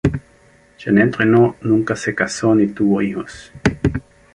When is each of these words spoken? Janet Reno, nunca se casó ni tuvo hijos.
Janet 0.79 1.15
Reno, 1.15 1.57
nunca 1.61 1.95
se 1.95 2.15
casó 2.15 2.55
ni 2.55 2.65
tuvo 2.69 3.03
hijos. 3.03 3.51